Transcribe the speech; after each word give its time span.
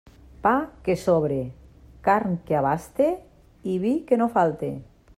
Pa 0.45 0.53
que 0.87 0.95
sobre, 1.01 1.37
carn 2.09 2.35
que 2.49 2.59
abaste 2.63 3.13
i 3.75 3.81
vi 3.87 3.97
que 4.11 4.21
no 4.23 4.33
falte. 4.41 4.77